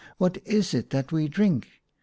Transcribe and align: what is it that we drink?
what 0.17 0.39
is 0.47 0.73
it 0.73 0.89
that 0.89 1.11
we 1.11 1.27
drink? 1.27 1.67